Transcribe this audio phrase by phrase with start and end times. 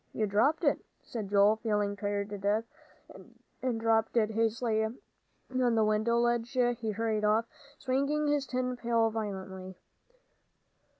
[0.13, 2.63] You dropped it," said Joel, feeling tired to death.
[3.61, 7.45] And dropping it hastily on the window ledge he hurried off,
[7.77, 9.75] swinging his tin pail violently.